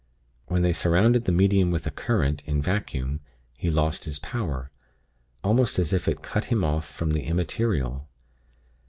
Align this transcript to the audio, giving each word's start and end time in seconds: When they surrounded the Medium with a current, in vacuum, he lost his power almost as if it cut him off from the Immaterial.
When 0.47 0.63
they 0.63 0.73
surrounded 0.73 1.25
the 1.25 1.31
Medium 1.31 1.69
with 1.69 1.85
a 1.85 1.91
current, 1.91 2.41
in 2.47 2.59
vacuum, 2.59 3.19
he 3.55 3.69
lost 3.69 4.05
his 4.05 4.17
power 4.17 4.71
almost 5.43 5.77
as 5.77 5.93
if 5.93 6.07
it 6.07 6.23
cut 6.23 6.45
him 6.45 6.63
off 6.63 6.87
from 6.87 7.11
the 7.11 7.21
Immaterial. 7.25 8.09